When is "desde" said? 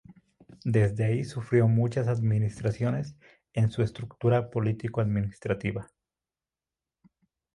0.65-1.05